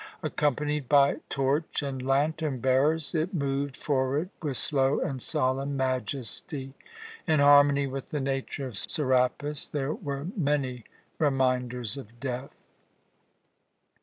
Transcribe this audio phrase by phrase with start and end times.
[0.23, 6.73] Accompanied by torch and lantern bearers, it moved forward with slow and solemn majesty.
[7.27, 10.85] In harmony with the nature of Serapis, there were many
[11.19, 12.55] reminders of death.